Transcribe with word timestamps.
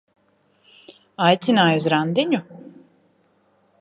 Aicināja 1.27 1.77
uz 1.83 1.91
randiņu? 1.95 2.41